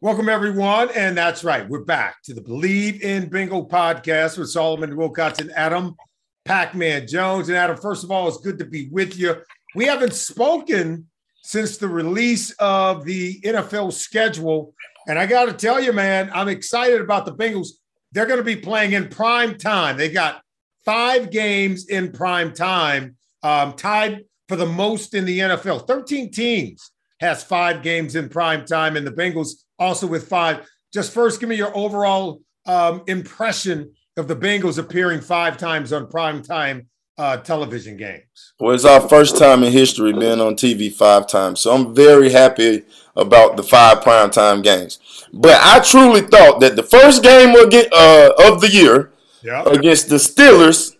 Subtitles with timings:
[0.00, 0.90] Welcome, everyone.
[0.94, 1.68] And that's right.
[1.68, 5.96] We're back to the Bleav in Bingo podcast with Solomon Wilcox and Adam
[6.44, 7.48] Pac Man Jones.
[7.48, 9.34] And Adam, first of all, it's good to be with you.
[9.74, 11.08] We haven't spoken
[11.42, 14.72] since the release of the NFL schedule.
[15.08, 17.70] And I got to tell you, man, I'm excited about the Bengals.
[18.12, 19.96] They're going to be playing in prime time.
[19.96, 20.42] They got
[20.84, 25.88] five games in prime time, um, tied for the most in the NFL.
[25.88, 30.66] 13 teams has five games in prime time, and the Bengals also with five.
[30.92, 36.08] Just first, give me your overall um, impression of the Bengals appearing five times on
[36.08, 38.52] prime time uh, television games.
[38.60, 42.30] Well, it's our first time in history being on TV five times, so I'm very
[42.30, 42.84] happy
[43.16, 44.98] about the five primetime games.
[45.32, 49.64] But I truly thought that the first game of, uh, of the year Yeah.
[49.66, 50.94] against the Steelers,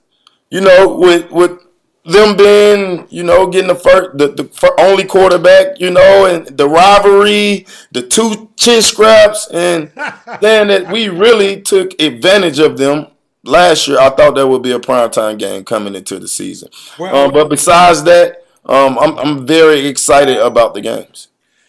[0.50, 1.60] you know, with with
[2.08, 6.66] them being, you know, getting the first, the, the only quarterback, you know, and the
[6.66, 9.92] rivalry, the two chin scraps, and
[10.40, 13.08] then that we really took advantage of them
[13.44, 13.98] last year.
[14.00, 16.70] I thought that would be a primetime game coming into the season.
[16.98, 21.28] Well- um, but besides that, um, I'm I'm very excited about the games.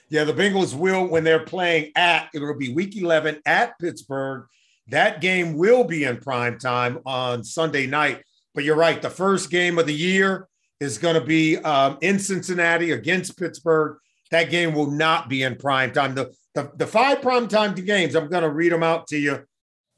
[0.09, 4.47] Yeah, the Bengals will, when they're playing at, it'll be week 11 at Pittsburgh.
[4.87, 8.23] That game will be in prime time on Sunday night.
[8.59, 10.50] But you're right, the first game of the year
[10.81, 14.00] is going to be um, in Cincinnati against Pittsburgh.
[14.31, 16.13] That game will not be in prime time.
[16.13, 19.35] The, the, the five prime time games, I'm going to read them out to you.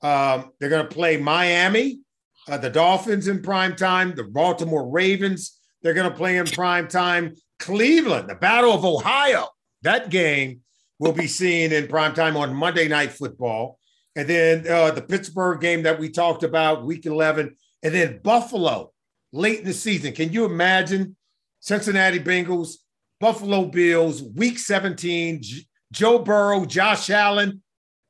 [0.04, 2.02] Um, they're going to play Miami,
[2.48, 6.88] uh, the Dolphins in prime time, the Baltimore Ravens, they're going to play in prime
[6.88, 7.34] time.
[7.58, 9.48] Cleveland, the Battle of Ohio,
[9.82, 10.60] that game
[11.00, 13.80] will be seen in prime time on Monday Night Football.
[14.16, 18.92] And then uh, the Pittsburgh game that we talked about, week 11, and then Buffalo
[19.32, 20.14] late in the season.
[20.14, 21.16] Can you imagine
[21.60, 22.76] Cincinnati Bengals,
[23.20, 25.62] Buffalo Bills, week 17, J-
[25.92, 27.62] Joe Burrow, Josh Allen?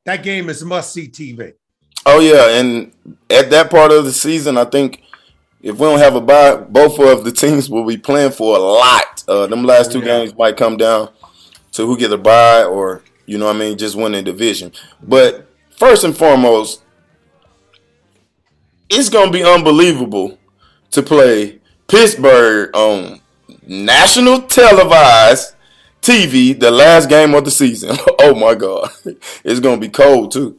[0.04, 1.52] That game is must see TV.
[2.04, 2.92] Oh yeah, and
[3.30, 5.02] at that part of the season, I think
[5.62, 8.60] if we don't have a bye, both of the teams will be playing for a
[8.60, 9.22] lot.
[9.28, 10.04] Uh, them last two Yeah.
[10.24, 11.10] games might come down
[11.72, 14.72] to who get a bye or you know what I mean, just win the division.
[15.00, 15.46] But
[15.78, 16.82] first and foremost,
[18.92, 20.38] it's gonna be unbelievable
[20.90, 23.20] to play Pittsburgh on
[23.66, 25.54] national televised
[26.02, 27.96] TV the last game of the season.
[28.20, 28.90] oh my god,
[29.44, 30.58] it's gonna be cold too.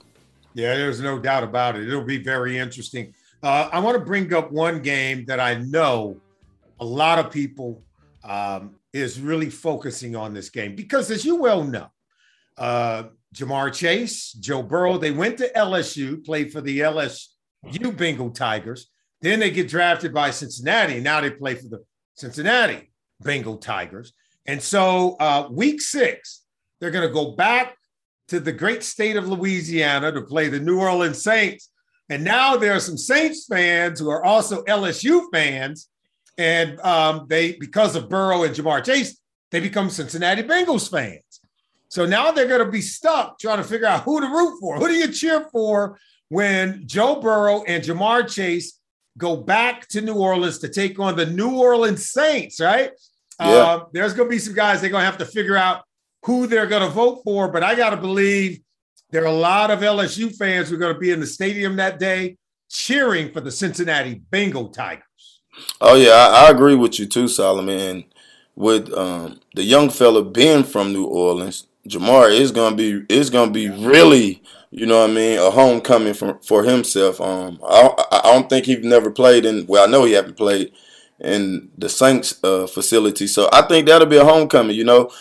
[0.55, 1.87] Yeah, there's no doubt about it.
[1.87, 3.13] It'll be very interesting.
[3.41, 6.17] Uh, I want to bring up one game that I know
[6.79, 7.83] a lot of people
[8.23, 11.87] um, is really focusing on this game because, as you well know,
[12.57, 13.03] uh,
[13.35, 17.32] Ja'Marr Chase, Joe Burrow, they went to LSU, played for the LSU
[17.63, 18.87] Bengal Tigers.
[19.21, 20.99] Then they get drafted by Cincinnati.
[20.99, 21.83] Now they play for the
[22.15, 22.91] Cincinnati
[23.21, 24.13] Bengal Tigers.
[24.45, 26.41] And so, uh, week six,
[26.79, 27.77] they're going to go back
[28.27, 31.69] to the great state of Louisiana to play the New Orleans Saints.
[32.09, 35.87] And now there are some Saints fans who are also LSU fans.
[36.37, 39.17] And um, they, because of Burrow and Ja'Marr Chase,
[39.51, 41.39] they become Cincinnati Bengals fans.
[41.87, 44.77] So now they're going to be stuck trying to figure out who to root for.
[44.77, 45.99] Who do you cheer for
[46.33, 48.79] when Joe Burrow and Ja'Marr Chase
[49.19, 52.89] go back to New Orleans to take on the New Orleans Saints, right?
[53.39, 53.45] Yeah.
[53.45, 55.83] Uh, there's going to be some guys they're going to have to figure out
[56.25, 57.49] who they're going to vote for.
[57.49, 58.61] But I got to believe
[59.11, 61.75] there are a lot of LSU fans who are going to be in the stadium
[61.75, 62.37] that day
[62.67, 65.03] cheering for the Cincinnati Bengal Tigers.
[65.79, 67.79] Oh yeah, I, I agree with you too, Solomon.
[67.79, 68.03] And
[68.55, 73.51] with um, the young fella being from New Orleans, Ja'Marr is gonna be is gonna
[73.51, 74.41] be really,
[74.73, 77.21] you know what I mean, a homecoming for for himself.
[77.21, 79.65] Um, I I don't think he's never played in.
[79.67, 80.71] Well, I know he haven't played
[81.19, 84.75] in the Saints uh, facility, so I think that'll be a homecoming.
[84.75, 85.11] You know,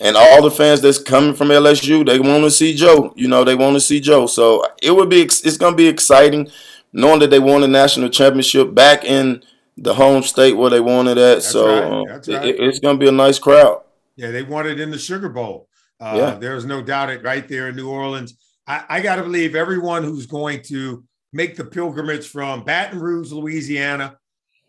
[0.00, 3.12] and all the fans that's coming from LSU, they want to see Joe.
[3.16, 4.26] You know, they want to see Joe.
[4.26, 6.50] So it would be it's gonna be exciting
[6.92, 9.42] knowing that they won the national championship back in
[9.76, 11.16] the home state where they it at.
[11.16, 12.28] That's so right, um, right.
[12.48, 13.82] it- it's gonna be a nice crowd.
[14.16, 15.68] Yeah, they won it in the Sugar Bowl.
[16.00, 16.34] Uh, Yeah.
[16.34, 18.34] There's no doubt it right there in New Orleans.
[18.72, 21.04] I, I got to believe everyone who's going to
[21.34, 24.16] make the pilgrimage from Baton Rouge, Louisiana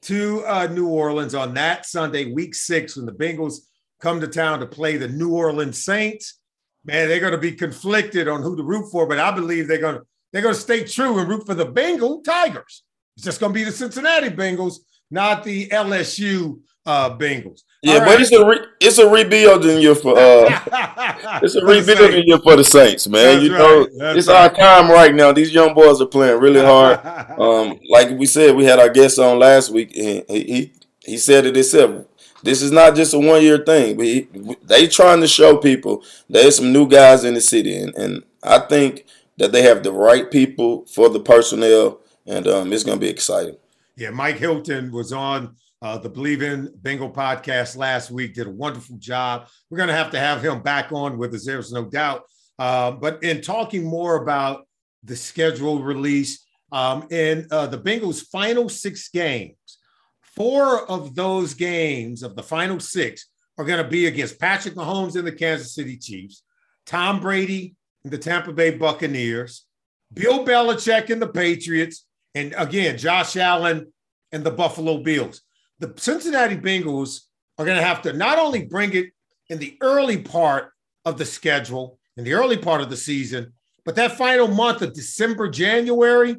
[0.04, 3.60] to uh, New Orleans on that Sunday, week six, when the Bengals
[4.02, 6.42] come to town to play the New Orleans Saints.
[6.84, 9.78] Man, they're going to be conflicted on who to root for, but I believe they're
[9.78, 10.02] going to
[10.34, 12.84] they're going to stay true and root for the Bengal Tigers.
[13.16, 14.80] It's just going to be the Cincinnati Bengals,
[15.12, 17.62] not the LSU uh, Bengals.
[17.84, 18.22] Yeah, but right.
[18.22, 20.48] it's a re- it's a rebuilding year for uh
[21.44, 23.36] it's a rebuilding year for the Saints, man.
[23.36, 24.50] That's you know, That's it's right.
[24.50, 25.34] our time right now.
[25.34, 27.00] These young boys are playing really hard.
[27.34, 31.18] Um, like we said, we had our guest on last week, and he he, he
[31.18, 32.06] said it himself.
[32.44, 33.98] This is not just a one year thing.
[33.98, 34.28] We,
[34.64, 38.60] they trying to show people there's some new guys in the city, and, and I
[38.60, 39.06] think
[39.38, 43.10] that they have the right people for the personnel, and um, it's going to be
[43.10, 43.58] exciting.
[43.96, 48.52] Yeah, Mike Hilton was on uh, the Bleav in Bengal podcast last week, did a
[48.52, 49.50] wonderful job.
[49.70, 52.24] We're going to have to have him back on with us, there's no doubt.
[52.58, 54.66] Uh, but in talking more about
[55.04, 59.58] the schedule release, um, in uh, the Bengals' final six games,
[60.22, 63.28] four of those games of the final six
[63.58, 66.44] are going to be against Patrick Mahomes and the Kansas City Chiefs,
[66.86, 67.76] Tom Brady
[68.06, 69.66] and the Tampa Bay Buccaneers,
[70.14, 73.92] Bill Belichick and the Patriots, and again, Josh Allen
[74.32, 75.42] and the Buffalo Bills.
[75.80, 77.22] The Cincinnati Bengals
[77.58, 79.08] are going to have to not only bring it
[79.50, 80.72] in the early part
[81.06, 83.54] of the schedule, in the early part of the season,
[83.86, 86.38] but that final month of December, January,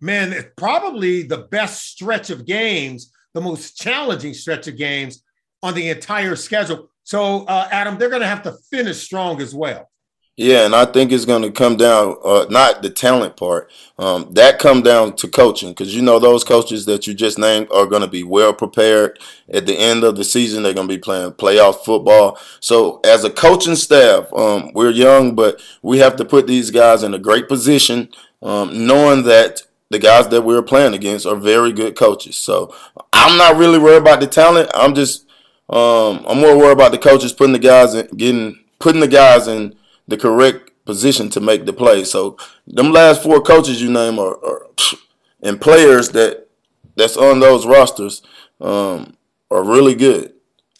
[0.00, 5.22] man, it's probably the best stretch of games, the most challenging stretch of games
[5.62, 6.90] on the entire schedule.
[7.04, 9.90] So, uh, Adam, they're going to have to finish strong as well.
[10.36, 13.70] Yeah, and I think it's going to come down, uh, not the talent part.
[13.98, 17.68] Um, that come down to coaching because you know those coaches that you just named
[17.70, 19.18] are going to be well prepared
[19.52, 20.62] at the end of the season.
[20.62, 22.38] They're going to be playing playoff football.
[22.60, 27.02] So as a coaching staff, um, we're young, but we have to put these guys
[27.02, 28.08] in a great position,
[28.40, 32.38] um, knowing that the guys that we're playing against are very good coaches.
[32.38, 32.74] So
[33.12, 34.70] I'm not really worried about the talent.
[34.74, 35.26] I'm just
[35.68, 39.46] um, I'm more worried about the coaches putting the guys in, getting putting the guys
[39.46, 39.76] in
[40.08, 42.04] the correct position to make the play.
[42.04, 44.66] So them last four coaches you name are, are
[45.42, 46.48] and players that
[46.96, 48.22] that's on those rosters
[48.60, 49.16] um,
[49.50, 50.32] are really good.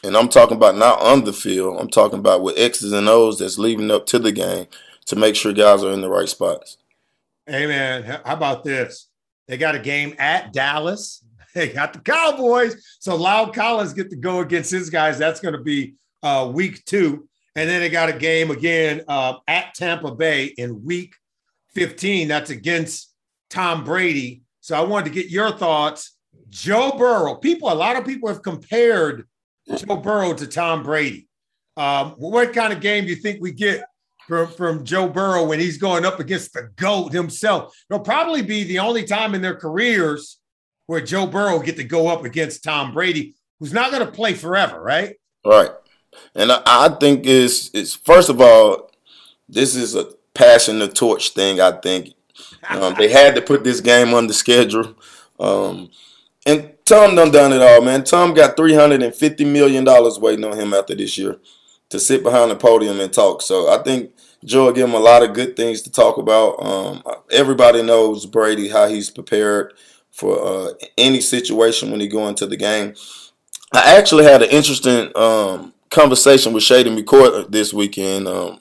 [0.05, 1.81] And I'm talking about not on the field.
[1.81, 4.67] I'm talking about with X's and O's that's leading up to the game
[5.07, 6.79] to make sure guys are in the right spots.
[7.47, 9.09] Hey man, how about this?
[9.47, 11.25] They got a game at Dallas.
[11.55, 12.83] They got the Cowboys.
[12.99, 15.19] So La'el Collins get to go against his guys.
[15.19, 17.29] That's going to be uh, week two.
[17.54, 21.14] And then they got a game again uh, at Tampa Bay in week
[21.75, 22.28] 15.
[22.28, 23.12] That's against
[23.50, 24.43] Tom Brady.
[24.60, 26.16] So I wanted to get your thoughts.
[26.49, 27.37] Joe Burrow.
[27.37, 29.26] People, a lot of people have compared
[29.69, 31.28] Joe Burrow to Tom Brady.
[31.76, 33.84] Um, what kind of game do you think we get
[34.26, 37.75] from, from Joe Burrow when he's going up against the GOAT himself?
[37.90, 40.38] It'll probably be the only time in their careers
[40.87, 44.34] where Joe Burrow get to go up against Tom Brady, who's not going to play
[44.34, 45.16] forever, right?
[45.44, 45.70] Right.
[46.35, 48.91] And I, I think it's it's first of all,
[49.49, 51.61] this is a passing the torch thing.
[51.61, 52.14] I think
[52.69, 54.94] um, they had to put this game on the schedule.
[55.38, 55.91] Um,
[56.47, 58.05] and Tom done done it all, man.
[58.05, 61.38] Tom got three hundred and fifty million dollars waiting on him after this year
[61.91, 63.43] to sit behind the podium and talk.
[63.43, 64.12] So I think
[64.44, 66.62] Joe give him a lot of good things to talk about.
[66.62, 69.75] Um, everybody knows Brady how he's prepared
[70.11, 72.95] for uh, any situation when he go into the game.
[73.73, 78.26] I actually had an interesting um, conversation with Shady McCoy this weekend.
[78.26, 78.61] Um,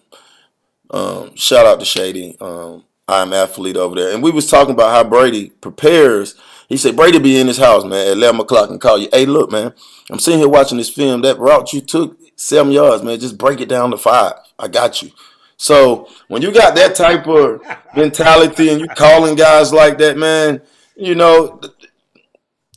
[0.91, 2.38] um, shout out to Shady.
[2.39, 6.35] Um, I'm athlete over there, and we was talking about how Brady prepares.
[6.69, 9.09] He said Brady be in his house, man, at 11 o'clock and call you.
[9.11, 9.73] Hey, look, man,
[10.09, 11.21] I'm sitting here watching this film.
[11.21, 13.19] That route you took, seven yards, man.
[13.19, 14.33] Just break it down to five.
[14.59, 15.11] I got you.
[15.57, 17.61] So when you got that type of
[17.95, 20.61] mentality and you calling guys like that, man,
[20.95, 21.61] you know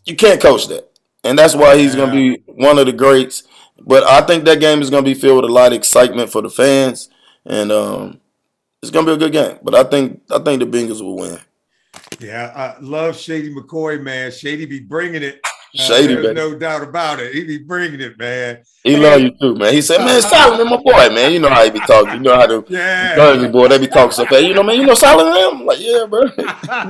[0.05, 0.91] you can't coach that,
[1.23, 3.45] and that's why he's going to be one of the greats.
[3.81, 6.31] But I think that game is going to be filled with a lot of excitement
[6.31, 7.09] for the fans,
[7.45, 8.21] and um,
[8.83, 9.59] it's going to be a good game.
[9.63, 11.39] But I think I think the Bengals will win.
[12.21, 14.31] Yeah, I love Shady McCoy, man.
[14.31, 15.41] Shady be bringing it.
[15.45, 17.35] Uh, Shady, no doubt about it.
[17.35, 18.63] He be bringing it, man.
[18.85, 19.73] He love you too, man.
[19.75, 21.33] He said, "Man, Solomon, my boy, man.
[21.33, 22.15] You know how he be talking.
[22.15, 23.17] You know how to Yeah.
[23.17, 23.69] Jersey boy.
[23.69, 24.45] They be talking so fast.
[24.45, 24.77] You know, man.
[24.81, 25.61] You know Solomon.
[25.61, 26.27] I'm like, yeah, bro.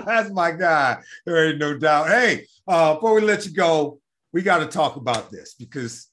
[0.05, 0.99] That's my guy.
[1.25, 2.09] There ain't no doubt.
[2.09, 4.01] Hey, uh, before we let you go,
[4.33, 6.09] we got to talk about this because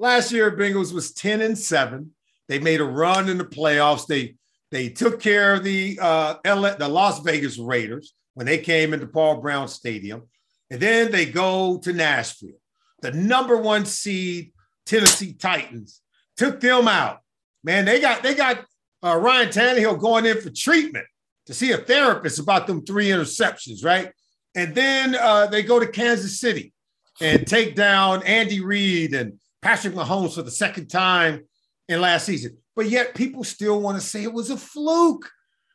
[0.00, 2.10] last year Bengals was 10 and 7.
[2.48, 4.06] They made a run in the playoffs.
[4.06, 4.36] They
[4.72, 9.06] they took care of the uh LA, the Las Vegas Raiders when they came into
[9.06, 10.28] Paul Brown Stadium.
[10.70, 12.60] And then they go to Nashville.
[13.02, 14.52] The number one seed
[14.86, 16.00] Tennessee Titans
[16.36, 17.20] took them out
[17.62, 18.64] man, they got they got
[19.04, 21.06] uh, Ryan Tannehill going in for treatment
[21.46, 24.12] to see a therapist about them three interceptions, right?
[24.54, 26.72] And then uh, they go to Kansas City
[27.20, 31.44] and take down Andy Reid and Patrick Mahomes for the second time
[31.88, 32.56] in last season.
[32.76, 35.28] But yet people still want to say it was a fluke.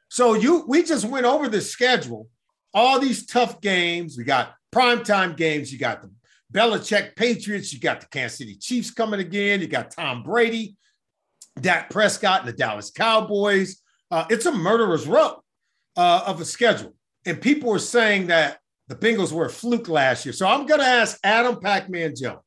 [0.09, 2.29] So you we just went over the schedule,
[2.73, 4.17] all these tough games.
[4.17, 5.71] We got primetime games.
[5.71, 6.11] You got the
[6.53, 7.73] Belichick Patriots.
[7.73, 9.61] You got the Kansas City Chiefs coming again.
[9.61, 10.75] You got Tom Brady,
[11.59, 13.81] Dak Prescott, and the Dallas Cowboys.
[14.11, 15.43] Uh, it's a murderer's row
[15.97, 16.93] uh, of a schedule.
[17.25, 20.33] And people are saying that the Bengals were a fluke last year.
[20.33, 22.39] So I'm going to ask Adam Pac Man Jones,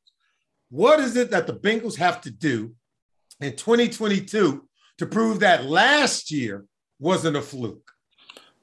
[0.69, 2.73] what is it that the Bengals have to do
[3.41, 4.63] in 2022
[4.97, 6.65] to prove that last year
[6.99, 7.91] wasn't a fluke?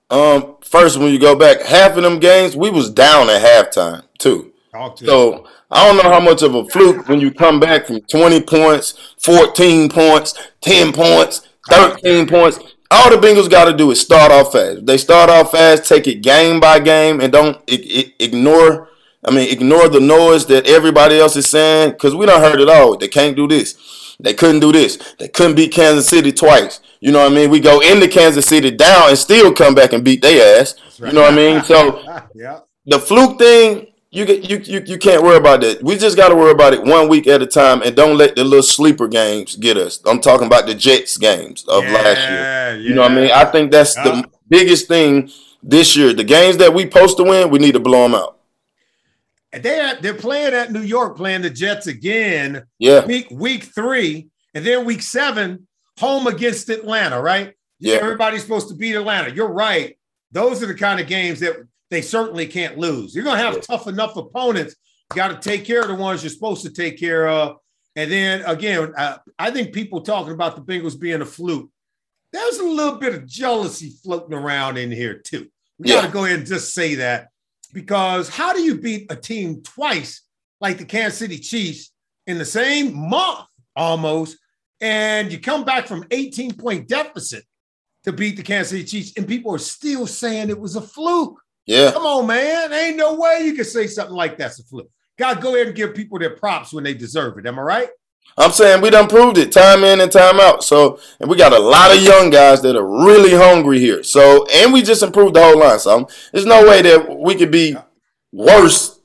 [0.09, 4.05] Um, first, when you go back, half of them games we was down at halftime
[4.19, 4.53] too.
[5.09, 8.43] So I don't know how much of a fluke when you come back from 20
[8.43, 12.59] points, 14 points, 10 points, 13 points.
[12.89, 14.87] All the Bengals got to do is start off fast.
[14.87, 18.91] They start off fast, take it game by game, and don't i- i- ignore.
[19.27, 22.69] I mean, ignore the noise that everybody else is saying because we don't heard it
[22.69, 22.97] all.
[22.97, 24.17] They can't do this.
[24.21, 24.99] They couldn't do this.
[25.19, 26.81] They couldn't beat Kansas City twice.
[27.01, 27.51] You know what I mean?
[27.51, 30.75] We go into Kansas City down and still come back and beat their ass.
[30.99, 31.63] You know what I mean?
[31.65, 32.03] So
[32.35, 32.61] yeah.
[32.87, 35.83] the fluke thing, you get you you, you can't worry about that.
[35.83, 38.37] We just got to worry about it one week at a time, and don't let
[38.37, 40.01] the little sleeper games get us.
[40.07, 42.41] I'm talking about the Jets games of last year.
[42.41, 43.31] Yeah, You know what I mean?
[43.31, 44.05] I think that's Yeah.
[44.05, 45.31] the biggest thing
[45.63, 46.15] this year.
[46.15, 48.36] The games that we post to win, we need to blow them out.
[49.63, 52.65] They're they're playing at New York, playing the Jets again.
[52.79, 55.67] Yeah, Week week three, and then week seven,
[55.99, 57.21] home against Atlanta.
[57.21, 57.55] Right?
[57.79, 57.97] Yeah.
[57.97, 59.31] Everybody's supposed to beat Atlanta.
[59.35, 59.97] You're right.
[60.33, 61.57] Those are the kind of games that
[61.91, 63.15] they certainly can't lose.
[63.15, 63.61] You're gonna have Yeah.
[63.61, 64.75] tough enough opponents.
[65.13, 67.59] You got to take care of the ones you're supposed to take care of.
[67.95, 71.71] And then again, uh, I think people talking about the Bengals being a fluke.
[72.33, 75.47] There's a little bit of jealousy floating around in here too.
[75.79, 77.29] We got to go ahead and just say that
[77.77, 80.23] because how do you beat a team twice
[80.63, 81.93] like the Kansas City Chiefs
[82.27, 83.45] in the same month
[83.77, 84.39] almost,
[84.81, 87.45] and you come back from 18 point deficit
[88.05, 91.39] to beat the Kansas City Chiefs, and people are still saying it was a fluke?
[91.67, 92.73] yeah, Come on, man.
[92.73, 94.91] Ain't no way you can say something like that's a fluke.
[95.19, 97.47] God, go ahead and give people their props when they deserve it.
[97.47, 97.89] Am I right?
[98.39, 100.63] I'm saying we done proved it time in and time out.
[100.63, 104.03] So, and we got a lot of young guys that are really hungry here.
[104.03, 105.79] So, and we just improved the whole line.
[105.79, 107.77] So, there's no way that we could be
[108.33, 108.97] worse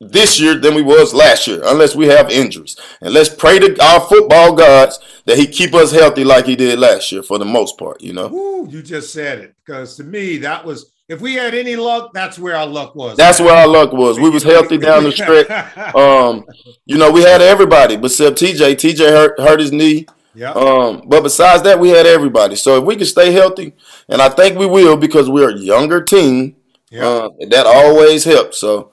[0.00, 2.76] this year than we was last year, unless we have injuries.
[3.00, 6.78] And let's pray to our football gods that he keep us healthy like he did
[6.78, 8.00] last year for the most part.
[8.00, 9.54] You know, Woo, you just said it.
[9.64, 13.16] Because to me, that was, if we had any luck, that's where our luck was.
[13.16, 14.18] that's where our luck was.
[14.18, 15.48] We was healthy down the stretch.
[15.94, 16.44] Um,
[16.84, 18.74] you know, we had everybody except TJ.
[18.76, 20.06] TJ hurt hurt his knee.
[20.34, 20.52] yeah.
[20.52, 22.56] Um, but besides that, we had everybody.
[22.56, 23.72] So if we can stay healthy,
[24.08, 26.56] and I think we will because we're a younger team,
[26.90, 27.06] Yeah.
[27.06, 28.58] uh, that always helps.
[28.58, 28.90] So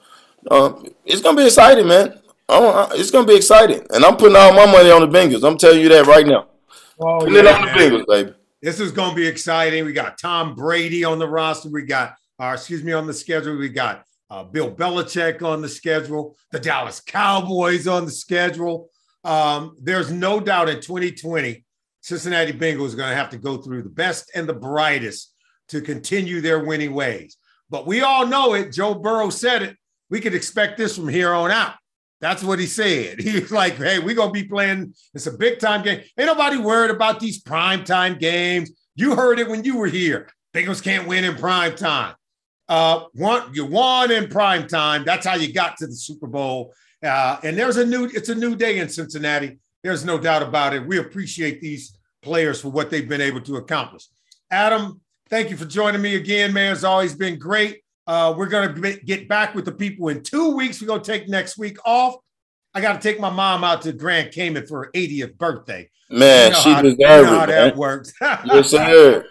[0.50, 2.18] um, it's gonna be exciting, man.
[2.48, 5.46] Oh, it's gonna be exciting, and I'm putting all my money on the Bengals.
[5.46, 6.46] I'm telling you that right now.
[6.98, 7.72] Oh, Putting it yeah, on the.
[7.72, 8.32] Bengals, baby.
[8.66, 9.84] This is going to be exciting.
[9.84, 11.68] We got Tom Brady on the roster.
[11.68, 13.56] We got, uh, excuse me, on the schedule.
[13.56, 16.36] We got uh, Bill Belichick on the schedule.
[16.50, 18.90] The Dallas Cowboys on the schedule.
[19.22, 21.64] Um, there's no doubt in 2020,
[22.00, 25.32] Cincinnati Bengals are going to have to go through the best and the brightest
[25.68, 27.36] to continue their winning ways.
[27.70, 28.72] But we all know it.
[28.72, 29.76] Joe Burrow said it.
[30.10, 31.74] We could expect this from here on out.
[32.20, 33.20] That's what he said.
[33.26, 34.94] He was like, hey, we're going to be playing.
[35.14, 36.00] It's a big time game.
[36.18, 38.70] Ain't nobody worried about these prime time games.
[38.94, 40.28] You heard it when you were here.
[40.54, 42.14] Bengals can't win in prime time.
[42.68, 45.04] Uh, one, you won in prime time.
[45.04, 46.72] That's how you got to the Super Bowl.
[47.02, 49.58] Uh, and there's a new, it's a new day in Cincinnati.
[49.82, 50.86] There's no doubt about it.
[50.86, 54.08] We appreciate these players for what they've been able to accomplish.
[54.50, 56.72] Adam, thank you for joining me again, man.
[56.72, 57.82] It's always been great.
[58.06, 60.80] Uh, we're going to get back with the people in two weeks.
[60.80, 62.14] We're going to take next week off.
[62.74, 65.88] I got to take my mom out to Grand Cayman for her 80th birthday.
[66.08, 67.48] Man, You know she how- you deserves know it, how man.
[67.48, 68.12] that works.
[68.20, 69.26] Yes, sir.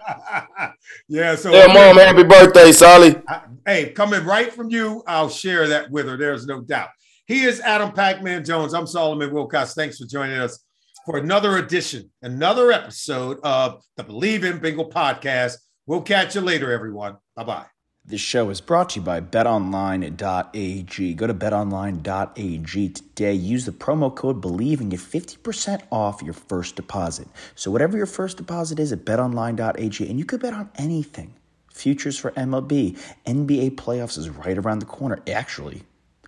[1.08, 1.36] yeah.
[1.36, 3.15] So, Tell mom happy birthday, Sally.
[3.27, 6.17] I- hey, coming right from you, I'll share that with her.
[6.17, 6.89] There's no doubt.
[7.27, 8.74] He is Adam Pac-Man Jones.
[8.74, 9.74] I'm Solomon Wilcox.
[9.74, 10.60] Thanks for joining us
[11.05, 15.55] for another edition, another episode of the Bleav in Bingo podcast.
[15.86, 17.17] We'll catch you later, everyone.
[17.36, 17.65] Bye bye.
[18.07, 21.13] This show is brought to you by betonline.ag.
[21.15, 23.33] Go to betonline.ag today.
[23.33, 27.27] Use the promo code BLEAV and get 50% off your first deposit.
[27.55, 31.33] So, whatever your first deposit is at betonline.ag, and you could bet on anything.
[31.74, 32.95] Futures for MLB,
[33.25, 35.19] NBA playoffs is right around the corner.
[35.27, 35.81] Actually,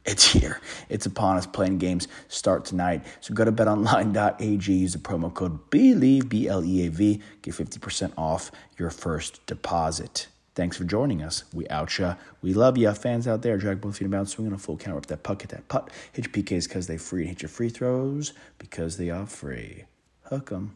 [0.04, 0.62] It's here.
[0.90, 1.46] It's upon us.
[1.46, 3.06] Playing games start tonight.
[3.20, 4.74] So go to betonline.ag.
[4.74, 7.22] Use the promo code BLEAV, B L E A V.
[7.44, 10.28] Get 50% off your first deposit.
[10.58, 11.44] Thanks for joining us.
[11.54, 12.16] We out ya.
[12.42, 12.92] We love ya.
[12.94, 15.44] Fans out there, drag both feet about, swing on a full counter up that puck,
[15.44, 15.92] hit that putt.
[16.14, 19.84] Hit your PKs because they free and hit your free throws because they are free.
[20.24, 20.76] Hook 'em.